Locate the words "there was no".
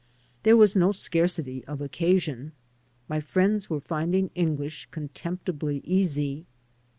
0.41-0.91